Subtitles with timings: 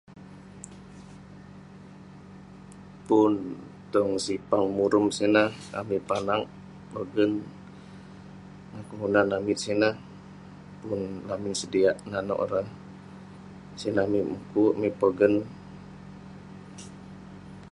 [3.07, 3.31] Pun
[3.93, 6.43] tong sipang murum sineh, amik panak
[6.91, 7.31] pogen
[8.69, 15.33] ngan kelunan amik sineh..pun lamin sediak nanouk ireh..sineh amik mukuk, amik pogen..